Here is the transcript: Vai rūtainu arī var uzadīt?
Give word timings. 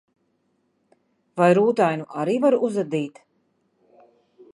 Vai 1.41 1.49
rūtainu 1.57 2.07
arī 2.21 2.35
var 2.47 2.57
uzadīt? 2.69 3.21